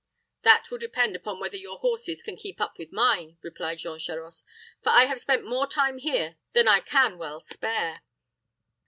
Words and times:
"That 0.41 0.71
will 0.71 0.79
depend 0.79 1.15
upon 1.15 1.39
whether 1.39 1.57
your 1.57 1.77
horses 1.77 2.23
can 2.23 2.35
keep 2.35 2.59
up 2.59 2.79
with 2.79 2.91
mine," 2.91 3.37
replied 3.43 3.77
Jean 3.77 3.99
Charost; 3.99 4.47
"for 4.81 4.89
I 4.89 5.05
have 5.05 5.21
spent 5.21 5.45
more 5.45 5.67
time 5.67 5.99
here 5.99 6.37
than 6.53 6.67
I 6.67 6.79
can 6.79 7.19
well 7.19 7.39
spare." 7.39 8.01